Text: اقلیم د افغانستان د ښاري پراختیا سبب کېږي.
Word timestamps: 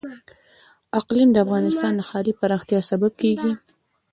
اقلیم 0.99 1.29
د 1.33 1.37
افغانستان 1.45 1.91
د 1.95 2.01
ښاري 2.09 2.33
پراختیا 2.39 2.79
سبب 2.89 3.11
کېږي. 3.21 3.51